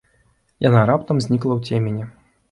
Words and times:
Яна 0.67 0.79
раптам 0.89 1.19
знікла 1.25 1.53
ў 1.57 1.69
цемені. 1.69 2.03